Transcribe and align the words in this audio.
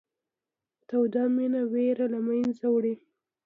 توده 0.87 1.23
مینه 1.35 1.61
وېره 1.71 2.05
له 2.13 2.19
منځه 2.27 2.65
وړي. 2.71 2.95